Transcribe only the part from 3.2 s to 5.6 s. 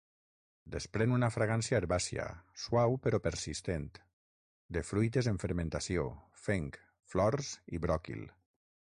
persistent, de fruites en